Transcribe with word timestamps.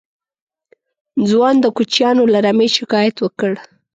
ځوان 1.29 1.55
د 1.61 1.65
کوچيانو 1.77 2.23
له 2.33 2.39
رمې 2.45 2.67
شکايت 2.77 3.15
وکړ. 3.21 3.51